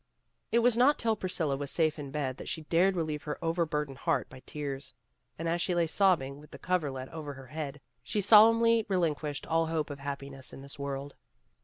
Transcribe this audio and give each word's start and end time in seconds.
It 0.51 0.63
was 0.65 0.75
not 0.75 0.97
till 0.97 1.15
Priscilla 1.15 1.55
was 1.55 1.69
safe 1.69 1.99
in 1.99 2.09
bed 2.09 2.37
that 2.37 2.49
she 2.49 2.63
dared 2.63 2.95
relieve 2.95 3.21
her 3.21 3.37
over 3.45 3.67
burdened 3.67 3.99
heart 3.99 4.27
by 4.31 4.39
tears. 4.47 4.95
And 5.37 5.47
as 5.47 5.61
she 5.61 5.75
lay 5.75 5.85
sobbing 5.85 6.39
with 6.39 6.49
the 6.49 6.57
cover 6.57 6.89
let 6.89 7.09
over 7.09 7.33
her 7.35 7.45
head, 7.45 7.79
she 8.01 8.19
solemnly 8.19 8.83
relinquished 8.89 9.45
all 9.45 9.67
hope 9.67 9.91
of 9.91 9.99
happiness 9.99 10.53
in 10.53 10.61
this 10.61 10.79
world. 10.79 11.13